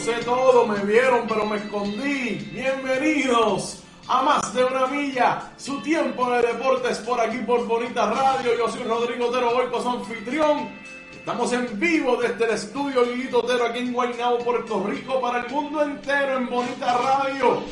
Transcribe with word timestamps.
sé 0.00 0.14
todo, 0.24 0.66
me 0.66 0.78
vieron, 0.84 1.26
pero 1.28 1.44
me 1.44 1.58
escondí. 1.58 2.50
Bienvenidos 2.52 3.82
a 4.08 4.22
Más 4.22 4.54
de 4.54 4.64
una 4.64 4.86
Milla, 4.86 5.52
su 5.58 5.78
tiempo 5.82 6.30
de 6.30 6.40
deportes 6.40 6.98
por 7.00 7.20
aquí 7.20 7.38
por 7.38 7.66
Bonita 7.66 8.10
Radio. 8.10 8.56
Yo 8.56 8.68
soy 8.70 8.82
Rodrigo 8.84 9.26
Otero 9.26 9.52
Boico, 9.52 9.82
su 9.82 9.90
anfitrión. 9.90 10.70
Estamos 11.12 11.52
en 11.52 11.78
vivo 11.78 12.16
desde 12.16 12.44
el 12.44 12.50
estudio 12.52 13.04
Guiguito 13.04 13.40
Otero 13.40 13.66
aquí 13.66 13.80
en 13.80 13.92
Guaynabo, 13.92 14.38
Puerto 14.38 14.82
Rico, 14.84 15.20
para 15.20 15.40
el 15.40 15.50
mundo 15.50 15.82
entero 15.82 16.38
en 16.38 16.48
Bonita 16.48 16.96
Radio. 16.96 17.62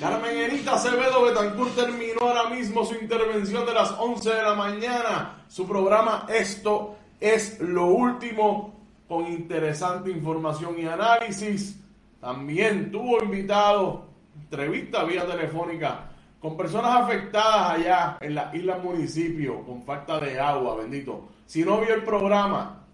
Carmen 0.00 0.36
Enita 0.36 0.74
Acevedo 0.74 1.22
Betancourt 1.22 1.76
terminó 1.76 2.22
ahora 2.22 2.50
mismo 2.50 2.84
su 2.84 2.96
intervención 2.96 3.64
de 3.64 3.74
las 3.74 3.92
11 3.96 4.30
de 4.30 4.42
la 4.42 4.54
mañana. 4.54 5.44
Su 5.48 5.66
programa 5.66 6.26
Esto 6.28 6.96
es 7.20 7.60
lo 7.60 7.86
último 7.86 8.77
con 9.08 9.26
interesante 9.26 10.10
información 10.10 10.78
y 10.78 10.84
análisis. 10.84 11.82
También 12.20 12.92
tuvo 12.92 13.22
invitado 13.22 14.08
entrevista 14.42 15.04
vía 15.04 15.26
telefónica 15.26 16.10
con 16.38 16.56
personas 16.56 17.04
afectadas 17.04 17.78
allá 17.78 18.18
en 18.20 18.34
la 18.34 18.54
isla 18.54 18.78
municipio 18.78 19.64
con 19.64 19.82
falta 19.82 20.20
de 20.20 20.38
agua, 20.38 20.76
bendito. 20.76 21.28
Si 21.46 21.64
no 21.64 21.80
vio 21.80 21.94
el 21.94 22.04
programa 22.04 22.84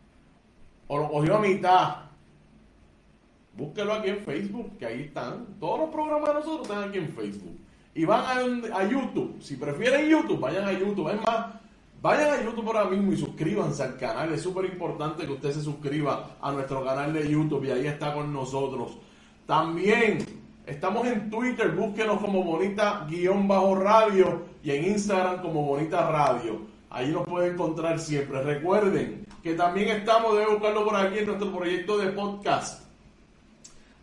o 0.87 0.99
lo 0.99 1.11
cogió 1.11 1.37
a 1.37 1.41
mitad, 1.41 1.97
búsquelo 3.57 3.95
aquí 3.95 4.11
en 4.11 4.21
Facebook, 4.21 4.79
que 4.79 4.87
ahí 4.87 5.03
están. 5.03 5.47
Todos 5.59 5.81
los 5.81 5.91
programas 5.91 6.29
de 6.29 6.35
nosotros 6.35 6.69
están 6.69 6.89
aquí 6.89 6.99
en 6.99 7.09
Facebook. 7.09 7.59
Y 7.95 8.05
van 8.05 8.25
a, 8.25 8.79
a 8.79 8.89
YouTube. 8.89 9.37
Si 9.41 9.57
prefieren 9.57 10.09
YouTube, 10.09 10.41
vayan 10.41 10.67
a 10.67 10.73
YouTube. 10.73 11.11
Es 11.11 11.23
más, 11.25 11.47
Vayan 12.05 12.33
a 12.35 12.43
YouTube 12.45 12.67
ahora 12.67 12.85
mismo 12.85 13.15
y 13.15 13.17
suscríbanse 13.17 13.83
al 13.83 13.97
canal. 13.97 14.31
Es 14.31 14.43
súper 14.43 14.67
importante 14.67 15.25
que 15.25 15.33
usted 15.33 15.53
se 15.53 15.63
suscriba 15.63 16.37
a 16.39 16.53
nuestro 16.53 16.85
canal 16.85 17.15
de 17.15 17.27
YouTube 17.27 17.65
y 17.65 17.71
ahí 17.71 17.87
está 17.87 18.13
con 18.13 18.31
nosotros. 18.31 18.99
También 19.47 20.19
estamos 20.67 21.07
en 21.07 21.31
Twitter, 21.31 21.71
búsquenos 21.71 22.21
como 22.21 22.45
Bonita-Radio 22.45 24.43
y 24.63 24.71
en 24.71 24.85
Instagram 24.85 25.41
como 25.41 25.65
Bonita 25.65 26.11
Radio. 26.11 26.61
Ahí 26.91 27.11
nos 27.11 27.27
puede 27.27 27.53
encontrar 27.53 27.99
siempre. 27.99 28.43
Recuerden 28.43 29.25
que 29.43 29.55
también 29.55 29.89
estamos, 29.89 30.37
debe 30.37 30.53
buscarlo 30.53 30.85
por 30.85 30.97
aquí 30.97 31.21
en 31.21 31.27
nuestro 31.29 31.57
proyecto 31.57 31.97
de 31.97 32.09
podcast. 32.09 32.85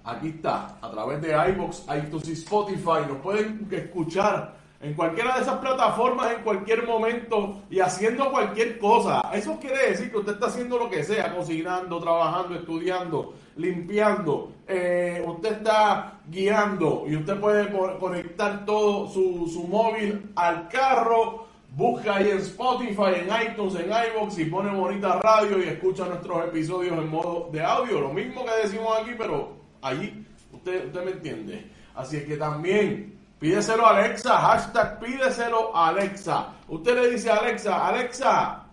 Aquí 0.05 0.29
está, 0.29 0.75
a 0.81 0.89
través 0.89 1.21
de 1.21 1.33
iBox, 1.51 1.85
iTunes 1.95 2.29
y 2.29 2.31
Spotify. 2.31 3.05
Nos 3.07 3.17
pueden 3.17 3.67
escuchar 3.69 4.59
en 4.81 4.93
cualquiera 4.95 5.35
de 5.35 5.41
esas 5.41 5.59
plataformas 5.59 6.31
en 6.31 6.43
cualquier 6.43 6.85
momento 6.85 7.61
y 7.69 7.79
haciendo 7.79 8.31
cualquier 8.31 8.79
cosa. 8.79 9.21
Eso 9.33 9.59
quiere 9.59 9.89
decir 9.89 10.11
que 10.11 10.17
usted 10.17 10.33
está 10.33 10.47
haciendo 10.47 10.77
lo 10.77 10.89
que 10.89 11.03
sea, 11.03 11.35
cocinando, 11.35 11.99
trabajando, 11.99 12.55
estudiando, 12.55 13.33
limpiando. 13.57 14.51
Eh, 14.67 15.23
usted 15.25 15.53
está 15.53 16.19
guiando 16.27 17.05
y 17.07 17.15
usted 17.15 17.39
puede 17.39 17.69
conectar 17.99 18.65
todo 18.65 19.07
su, 19.07 19.47
su 19.51 19.67
móvil 19.67 20.31
al 20.35 20.67
carro. 20.67 21.45
Busca 21.73 22.15
ahí 22.15 22.29
en 22.29 22.39
Spotify, 22.39 23.21
en 23.21 23.51
iTunes, 23.51 23.75
en 23.75 23.89
iBox 23.89 24.39
y 24.39 24.45
pone 24.45 24.75
bonita 24.75 25.19
radio 25.21 25.57
y 25.63 25.69
escucha 25.69 26.05
nuestros 26.05 26.43
episodios 26.45 26.97
en 26.97 27.07
modo 27.07 27.49
de 27.51 27.63
audio. 27.63 28.01
Lo 28.01 28.13
mismo 28.13 28.43
que 28.43 28.67
decimos 28.67 28.97
aquí, 28.99 29.11
pero 29.17 29.53
allí 29.81 30.25
usted, 30.51 30.87
usted 30.87 31.05
me 31.05 31.11
entiende. 31.11 31.65
Así 31.95 32.17
es 32.17 32.23
que 32.25 32.35
también 32.35 33.20
Pídeselo 33.41 33.87
a 33.87 33.97
Alexa, 33.97 34.37
hashtag 34.37 34.99
pídeselo 34.99 35.75
a 35.75 35.87
Alexa. 35.87 36.53
Usted 36.67 36.93
le 36.93 37.09
dice 37.09 37.31
a 37.31 37.37
Alexa, 37.37 37.87
Alexa, 37.87 38.65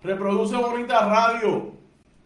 reproduce 0.00 0.54
bonita 0.54 1.08
radio. 1.08 1.72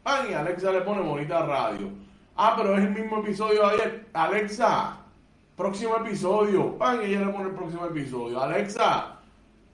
Pan, 0.03 0.31
y 0.31 0.35
Alexa 0.35 0.73
le 0.73 0.83
pone 0.83 1.01
bonita 1.01 1.47
radio. 1.47 1.89
Ah, 2.37 2.53
pero 2.55 2.77
es 2.77 2.85
el 2.85 2.91
mismo 2.91 3.21
episodio 3.21 3.67
ayer. 3.67 4.09
Alexa, 4.13 4.99
próximo 5.57 5.97
episodio. 5.97 6.77
Pan, 6.77 7.01
ella 7.01 7.21
le 7.21 7.33
pone 7.33 7.49
el 7.49 7.55
próximo 7.55 7.87
episodio. 7.87 8.43
Alexa, 8.43 9.17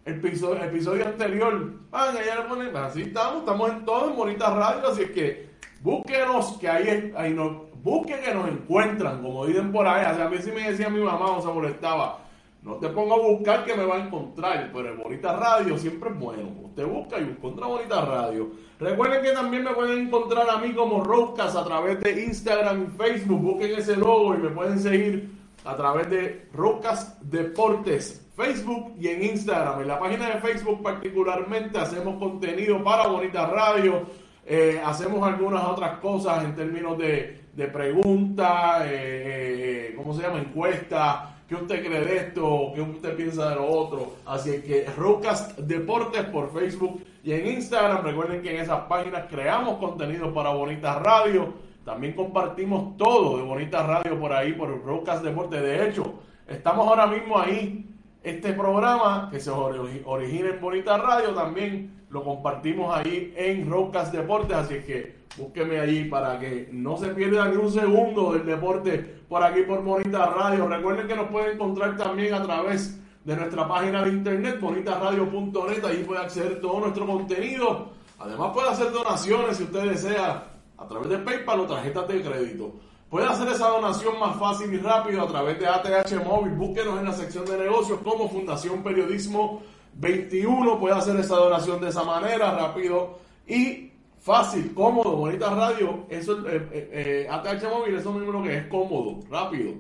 episodio, 0.04 0.62
episodio 0.62 1.04
anterior. 1.04 1.72
Pan, 1.90 2.16
ella 2.16 2.36
le 2.36 2.42
pone. 2.42 2.78
Así 2.78 3.02
estamos, 3.02 3.40
estamos 3.40 3.68
en 3.68 3.84
todo 3.84 4.10
en 4.10 4.16
bonita 4.16 4.48
radio. 4.48 4.86
Así 4.86 5.02
es 5.02 5.10
que 5.10 5.50
búsquenos, 5.80 6.56
que 6.58 6.68
ahí, 6.68 7.12
ahí 7.16 7.34
nos. 7.34 7.71
Busquen 7.82 8.20
que 8.20 8.32
nos 8.32 8.48
encuentran, 8.48 9.22
como 9.22 9.46
dicen 9.46 9.72
por 9.72 9.86
ahí. 9.86 10.04
A 10.04 10.28
mí 10.28 10.36
sí 10.40 10.52
me 10.52 10.70
decía 10.70 10.88
mi 10.88 11.00
mamá, 11.00 11.36
o 11.36 11.42
se 11.42 11.48
molestaba. 11.48 12.18
No 12.62 12.76
te 12.76 12.88
pongo 12.90 13.14
a 13.14 13.18
buscar 13.18 13.64
que 13.64 13.74
me 13.74 13.84
va 13.84 13.96
a 13.96 14.06
encontrar, 14.06 14.70
pero 14.72 14.90
el 14.90 14.96
Bonita 14.96 15.34
Radio 15.34 15.76
siempre 15.76 16.10
es 16.10 16.18
bueno. 16.18 16.48
Usted 16.62 16.86
busca 16.86 17.18
y 17.18 17.24
encuentra 17.24 17.66
Bonita 17.66 18.04
Radio. 18.04 18.50
Recuerden 18.78 19.22
que 19.22 19.32
también 19.32 19.64
me 19.64 19.72
pueden 19.72 20.06
encontrar 20.06 20.48
a 20.48 20.58
mí 20.58 20.72
como 20.72 21.02
Roscas 21.02 21.56
a 21.56 21.64
través 21.64 21.98
de 22.00 22.24
Instagram 22.24 22.84
y 22.84 22.96
Facebook. 22.96 23.40
Busquen 23.40 23.74
ese 23.74 23.96
logo 23.96 24.36
y 24.36 24.38
me 24.38 24.50
pueden 24.50 24.78
seguir 24.78 25.28
a 25.64 25.76
través 25.76 26.08
de 26.08 26.48
Roscas 26.52 27.18
Deportes, 27.28 28.30
Facebook 28.36 28.94
y 28.96 29.08
en 29.08 29.24
Instagram. 29.24 29.80
En 29.80 29.88
la 29.88 29.98
página 29.98 30.28
de 30.28 30.40
Facebook 30.40 30.82
particularmente 30.84 31.78
hacemos 31.78 32.16
contenido 32.20 32.82
para 32.84 33.08
Bonita 33.08 33.44
Radio. 33.46 34.02
Eh, 34.44 34.80
hacemos 34.84 35.26
algunas 35.26 35.64
otras 35.64 35.98
cosas 35.98 36.44
en 36.44 36.54
términos 36.54 36.98
de, 36.98 37.42
de 37.54 37.66
preguntas, 37.68 38.82
eh, 38.86 39.90
eh, 39.90 39.94
¿cómo 39.96 40.14
se 40.14 40.22
llama? 40.22 40.38
Encuestas. 40.38 41.32
¿Qué 41.48 41.54
usted 41.56 41.84
cree 41.84 42.00
de 42.00 42.16
esto? 42.16 42.72
¿Qué 42.74 42.80
usted 42.80 43.14
piensa 43.14 43.50
de 43.50 43.56
lo 43.56 43.66
otro? 43.66 44.14
Así 44.24 44.62
que 44.62 44.86
Rocas 44.96 45.54
Deportes 45.68 46.24
por 46.24 46.50
Facebook 46.52 47.02
y 47.22 47.32
en 47.32 47.46
Instagram. 47.46 48.02
Recuerden 48.02 48.40
que 48.40 48.54
en 48.54 48.62
esas 48.62 48.80
páginas 48.82 49.24
creamos 49.28 49.76
contenido 49.78 50.32
para 50.32 50.50
Bonita 50.50 50.98
Radio. 50.98 51.52
También 51.84 52.14
compartimos 52.14 52.96
todo 52.96 53.36
de 53.36 53.42
Bonita 53.42 53.82
Radio 53.82 54.18
por 54.18 54.32
ahí, 54.32 54.54
por 54.54 54.82
Rocas 54.82 55.22
Deportes. 55.22 55.62
De 55.62 55.88
hecho, 55.88 56.14
estamos 56.48 56.88
ahora 56.88 57.06
mismo 57.06 57.38
ahí. 57.38 57.91
Este 58.22 58.52
programa 58.52 59.28
que 59.30 59.40
se 59.40 59.50
ori- 59.50 60.02
origina 60.04 60.50
en 60.50 60.60
Bonita 60.60 60.96
Radio 60.96 61.30
también 61.30 62.04
lo 62.10 62.22
compartimos 62.22 62.94
ahí 62.96 63.32
en 63.36 63.68
Rocas 63.68 64.12
Deportes. 64.12 64.56
Así 64.56 64.74
que 64.86 65.16
búsqueme 65.36 65.80
allí 65.80 66.04
para 66.04 66.38
que 66.38 66.68
no 66.72 66.96
se 66.96 67.08
pierda 67.08 67.48
ni 67.48 67.56
un 67.56 67.70
segundo 67.70 68.32
del 68.32 68.46
deporte 68.46 68.98
por 69.28 69.42
aquí 69.42 69.62
por 69.62 69.82
Bonita 69.82 70.26
Radio. 70.26 70.68
Recuerden 70.68 71.08
que 71.08 71.16
nos 71.16 71.28
pueden 71.28 71.54
encontrar 71.54 71.96
también 71.96 72.32
a 72.34 72.42
través 72.42 73.00
de 73.24 73.36
nuestra 73.36 73.66
página 73.66 74.02
de 74.04 74.10
internet, 74.10 74.60
bonitaradio.net. 74.60 75.84
Ahí 75.84 76.04
puede 76.06 76.20
acceder 76.20 76.60
todo 76.60 76.80
nuestro 76.80 77.06
contenido. 77.06 77.90
Además 78.18 78.50
puede 78.52 78.68
hacer 78.68 78.92
donaciones 78.92 79.56
si 79.56 79.64
usted 79.64 79.88
desea 79.90 80.44
a 80.78 80.86
través 80.86 81.08
de 81.08 81.18
PayPal 81.18 81.60
o 81.60 81.66
tarjetas 81.66 82.06
de 82.08 82.22
crédito. 82.22 82.72
Puede 83.12 83.26
hacer 83.26 83.46
esa 83.48 83.68
donación 83.68 84.18
más 84.18 84.38
fácil 84.38 84.72
y 84.72 84.78
rápido 84.78 85.20
a 85.20 85.26
través 85.26 85.60
de 85.60 85.66
ATH 85.66 86.24
Móvil. 86.24 86.54
Búsquenos 86.54 86.98
en 86.98 87.04
la 87.04 87.12
sección 87.12 87.44
de 87.44 87.58
negocios 87.58 87.98
como 88.02 88.26
Fundación 88.26 88.82
Periodismo 88.82 89.60
21. 89.96 90.80
Puede 90.80 90.94
hacer 90.94 91.16
esa 91.16 91.36
donación 91.36 91.78
de 91.82 91.90
esa 91.90 92.04
manera, 92.04 92.52
rápido 92.52 93.18
y 93.46 93.90
fácil, 94.18 94.72
cómodo. 94.72 95.14
Bonita 95.14 95.50
radio, 95.50 96.06
eso 96.08 96.38
eh, 96.48 96.66
eh, 96.72 96.90
eh, 96.90 97.28
ATH 97.30 97.62
Móvil, 97.64 97.96
eso 97.96 98.14
mismo 98.14 98.32
lo 98.32 98.42
que 98.42 98.56
es 98.56 98.66
cómodo, 98.68 99.20
rápido. 99.28 99.74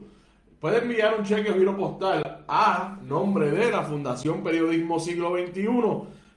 Puede 0.60 0.82
enviar 0.82 1.18
un 1.18 1.24
cheque 1.24 1.52
o 1.52 1.54
giro 1.54 1.74
postal 1.74 2.44
a 2.46 2.98
nombre 3.02 3.50
de 3.50 3.70
la 3.70 3.82
Fundación 3.82 4.44
Periodismo 4.44 5.00
Siglo 5.00 5.32
XXI, 5.38 5.68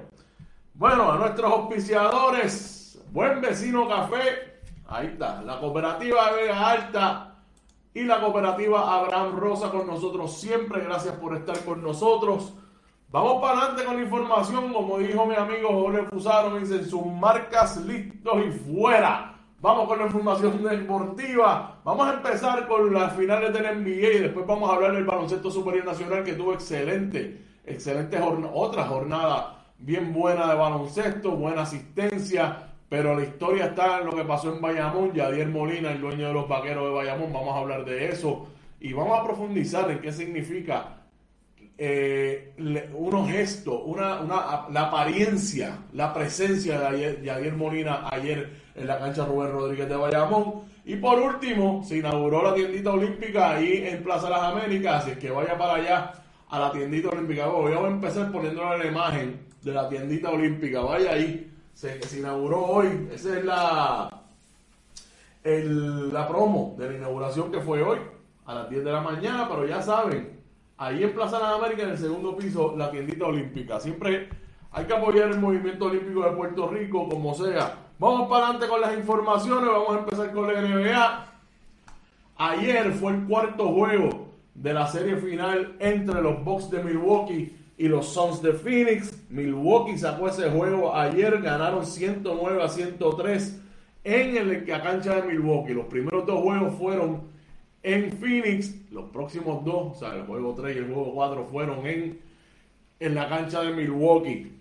Bueno, 0.74 1.12
a 1.12 1.18
nuestros 1.18 1.52
auspiciadores, 1.52 3.02
Buen 3.12 3.40
Vecino 3.40 3.88
Café, 3.88 4.60
ahí 4.88 5.08
está, 5.08 5.42
la 5.44 5.60
cooperativa 5.60 6.32
de 6.32 6.42
Vega 6.42 6.70
Alta 6.70 7.36
y 7.94 8.04
la 8.04 8.20
cooperativa 8.20 8.94
Abraham 8.94 9.38
Rosa 9.38 9.72
con 9.72 9.88
nosotros 9.88 10.38
siempre. 10.38 10.84
Gracias 10.84 11.16
por 11.16 11.38
estar 11.38 11.64
con 11.64 11.82
nosotros. 11.82 12.54
Vamos 13.12 13.42
para 13.42 13.60
adelante 13.60 13.86
con 13.86 13.96
la 13.96 14.04
información, 14.04 14.74
como 14.74 15.00
dijo 15.00 15.26
mi 15.26 15.36
amigo 15.36 15.70
Jorge 15.70 16.04
Fusaro, 16.04 16.52
me 16.52 16.60
dicen 16.60 16.86
sus 16.86 17.04
marcas 17.06 17.78
listos 17.78 18.46
y 18.46 18.52
fuera. 18.52 19.29
Vamos 19.62 19.90
con 19.90 20.00
la 20.00 20.06
información 20.06 20.64
deportiva. 20.64 21.82
Vamos 21.84 22.08
a 22.08 22.14
empezar 22.14 22.66
con 22.66 22.94
las 22.94 23.14
finales 23.18 23.52
del 23.52 23.84
NBA 23.84 24.08
y 24.14 24.20
después 24.20 24.48
vamos 24.48 24.70
a 24.70 24.76
hablar 24.76 24.94
del 24.94 25.04
baloncesto 25.04 25.52
superior 25.52 25.86
nacional 25.86 26.24
que 26.24 26.32
tuvo 26.32 26.54
excelente, 26.54 27.42
excelente 27.66 28.18
otra 28.54 28.86
jornada 28.86 29.66
bien 29.78 30.14
buena 30.14 30.48
de 30.48 30.56
baloncesto, 30.56 31.32
buena 31.32 31.64
asistencia, 31.64 32.70
pero 32.88 33.16
la 33.18 33.24
historia 33.24 33.66
está 33.66 34.00
en 34.00 34.06
lo 34.06 34.16
que 34.16 34.24
pasó 34.24 34.54
en 34.54 34.62
Bayamón. 34.62 35.12
Yadier 35.12 35.50
Molina, 35.50 35.92
el 35.92 36.00
dueño 36.00 36.28
de 36.28 36.34
los 36.34 36.48
vaqueros 36.48 36.86
de 36.86 36.92
Bayamón, 36.92 37.34
vamos 37.34 37.54
a 37.54 37.60
hablar 37.60 37.84
de 37.84 38.08
eso 38.08 38.48
y 38.80 38.94
vamos 38.94 39.20
a 39.20 39.26
profundizar 39.26 39.92
en 39.92 40.00
qué 40.00 40.14
significa 40.14 41.00
eh, 41.78 42.54
unos 42.94 43.30
gestos, 43.30 43.82
una, 43.86 44.22
una, 44.22 44.70
la 44.70 44.84
apariencia, 44.84 45.80
la 45.92 46.14
presencia 46.14 46.80
de 46.80 47.22
Yadier 47.24 47.56
Molina 47.56 48.08
ayer 48.10 48.69
en 48.80 48.88
la 48.88 48.98
cancha 48.98 49.26
Rubén 49.26 49.52
Rodríguez 49.52 49.90
de 49.90 49.96
Bayamón. 49.96 50.64
Y 50.86 50.96
por 50.96 51.20
último, 51.20 51.84
se 51.84 51.98
inauguró 51.98 52.42
la 52.44 52.56
tiendita 52.56 52.92
olímpica 52.92 53.52
ahí 53.52 53.84
en 53.86 54.02
Plaza 54.02 54.28
de 54.28 54.34
las 54.34 54.44
Américas, 54.44 55.04
así 55.04 55.20
que 55.20 55.30
vaya 55.30 55.58
para 55.58 55.76
allá 55.76 56.14
a 56.50 56.60
la 56.60 56.72
tiendita 56.72 57.10
olímpica. 57.10 57.48
Voy 57.48 57.74
a 57.74 57.88
empezar 57.88 58.32
poniéndole 58.32 58.80
la 58.80 58.86
imagen 58.88 59.40
de 59.62 59.74
la 59.74 59.90
tiendita 59.90 60.30
olímpica. 60.30 60.82
Vaya 60.82 61.12
ahí, 61.12 61.52
se, 61.74 62.00
inauguró 62.18 62.66
hoy. 62.66 63.10
Esa 63.14 63.38
es 63.38 63.46
la, 63.46 64.10
la 65.44 66.28
promo 66.28 66.76
de 66.78 66.90
la 66.90 66.98
inauguración 66.98 67.52
que 67.52 67.60
fue 67.60 67.84
hoy 67.84 68.00
a 68.46 68.56
las 68.56 68.70
10 68.70 68.84
de 68.84 68.92
la 68.92 69.02
mañana, 69.02 69.48
pero 69.48 69.68
ya 69.68 69.82
saben, 69.82 70.40
ahí 70.78 71.04
en 71.04 71.14
Plaza 71.14 71.38
de 71.38 71.44
las 71.44 71.54
Américas, 71.60 71.84
en 71.84 71.92
el 71.92 71.98
segundo 71.98 72.36
piso, 72.36 72.74
la 72.76 72.90
tiendita 72.90 73.26
olímpica. 73.26 73.80
Siempre 73.80 74.30
hay 74.72 74.86
que 74.86 74.94
apoyar 74.94 75.30
el 75.30 75.40
movimiento 75.40 75.86
olímpico 75.86 76.24
de 76.24 76.32
Puerto 76.32 76.68
Rico, 76.70 77.08
como 77.08 77.36
sea. 77.36 77.89
Vamos 78.00 78.30
para 78.30 78.46
adelante 78.46 78.70
con 78.70 78.80
las 78.80 78.98
informaciones, 78.98 79.70
vamos 79.70 79.90
a 79.94 80.00
empezar 80.00 80.32
con 80.32 80.48
la 80.48 80.62
NBA. 80.62 81.26
Ayer 82.38 82.94
fue 82.94 83.12
el 83.12 83.26
cuarto 83.26 83.74
juego 83.74 84.30
de 84.56 84.74
la 84.74 84.88
serie 84.88 85.18
final 85.18 85.76
entre 85.80 86.22
los 86.22 86.42
Bucks 86.42 86.70
de 86.70 86.82
Milwaukee 86.82 87.54
y 87.78 87.90
los 87.90 88.08
Suns 88.08 88.42
de 88.42 88.54
Phoenix. 88.54 89.14
Milwaukee 89.30 89.98
sacó 89.98 90.30
ese 90.30 90.50
juego 90.50 90.96
ayer, 90.96 91.42
ganaron 91.42 91.86
109 91.86 92.64
a 92.64 92.70
103 92.70 93.62
en 94.06 94.38
el, 94.38 94.66
la 94.66 94.82
cancha 94.82 95.16
de 95.16 95.24
Milwaukee. 95.24 95.74
Los 95.74 95.88
primeros 95.88 96.26
dos 96.26 96.42
juegos 96.42 96.74
fueron 96.76 97.24
en 97.84 98.14
Phoenix. 98.14 98.76
Los 98.94 99.10
próximos 99.10 99.66
dos, 99.66 99.98
o 99.98 100.00
sea, 100.00 100.16
el 100.16 100.24
juego 100.24 100.54
3 100.56 100.74
y 100.74 100.80
el 100.80 100.86
juego 100.86 101.14
4 101.16 101.48
fueron 101.52 101.86
en, 101.86 102.18
en 103.02 103.14
la 103.14 103.28
cancha 103.28 103.62
de 103.62 103.74
Milwaukee. 103.74 104.54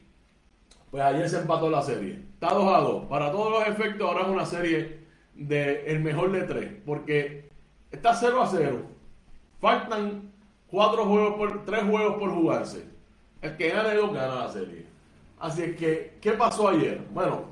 Pues 0.90 1.04
ayer 1.04 1.28
se 1.28 1.38
empató 1.38 1.70
la 1.70 1.82
serie. 1.82 2.27
Está 2.40 2.54
2 2.54 2.72
a 2.72 2.80
2. 2.82 3.04
Para 3.06 3.32
todos 3.32 3.50
los 3.50 3.66
efectos, 3.66 4.08
ahora 4.08 4.22
es 4.22 4.28
una 4.28 4.46
serie 4.46 5.00
de 5.34 5.86
el 5.86 5.98
mejor 5.98 6.30
de 6.30 6.42
tres. 6.42 6.72
Porque 6.86 7.50
está 7.90 8.14
0 8.14 8.40
a 8.40 8.46
0. 8.46 8.82
Faltan 9.60 10.30
cuatro 10.68 11.04
juegos 11.04 11.34
por, 11.34 11.64
tres 11.64 11.82
juegos 11.82 12.16
por 12.16 12.30
jugarse. 12.30 12.84
El 13.42 13.56
que 13.56 13.70
gane 13.70 13.94
dos 13.94 14.14
gana 14.14 14.44
la 14.44 14.52
serie. 14.52 14.86
Así 15.40 15.62
es 15.62 15.76
que, 15.76 16.16
¿qué 16.20 16.32
pasó 16.32 16.68
ayer? 16.68 17.00
Bueno, 17.12 17.46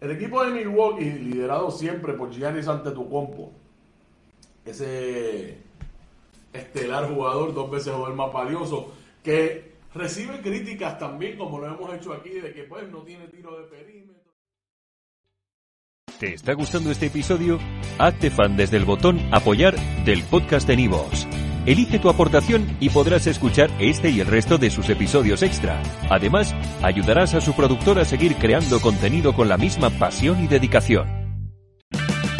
el 0.00 0.10
equipo 0.12 0.42
de 0.42 0.52
Milwaukee, 0.52 1.04
liderado 1.04 1.70
siempre 1.70 2.14
por 2.14 2.30
Giannis 2.30 2.68
Antetokounmpo, 2.68 3.52
ese 4.64 5.58
estelar 6.54 7.06
jugador, 7.06 7.52
dos 7.52 7.70
veces 7.70 7.92
jugador 7.92 8.16
más 8.16 8.32
valioso, 8.32 8.94
que 9.22 9.74
recibe 9.94 10.40
críticas 10.40 10.98
también, 10.98 11.36
como 11.36 11.58
lo 11.58 11.66
hemos 11.66 11.94
hecho 11.94 12.12
aquí, 12.12 12.30
de 12.30 12.52
que 12.52 12.64
pues 12.64 12.88
no 12.90 13.02
tiene 13.02 13.28
tiro 13.28 13.58
de 13.58 13.64
perímetro. 13.64 14.30
¿Te 16.18 16.34
está 16.34 16.52
gustando 16.52 16.90
este 16.90 17.06
episodio? 17.06 17.58
Hazte 17.98 18.30
fan 18.30 18.56
desde 18.56 18.76
el 18.76 18.84
botón 18.84 19.18
apoyar 19.32 19.74
del 20.04 20.22
podcast 20.24 20.66
de 20.68 20.76
Nivos. 20.76 21.26
Elige 21.66 21.98
tu 21.98 22.08
aportación 22.08 22.76
y 22.80 22.90
podrás 22.90 23.26
escuchar 23.26 23.70
este 23.78 24.10
y 24.10 24.20
el 24.20 24.26
resto 24.26 24.58
de 24.58 24.70
sus 24.70 24.88
episodios 24.90 25.42
extra. 25.42 25.82
Además, 26.10 26.54
ayudarás 26.82 27.34
a 27.34 27.40
su 27.40 27.54
productor 27.54 27.98
a 27.98 28.04
seguir 28.04 28.36
creando 28.36 28.80
contenido 28.80 29.34
con 29.34 29.48
la 29.48 29.56
misma 29.56 29.90
pasión 29.90 30.42
y 30.42 30.46
dedicación. 30.46 31.19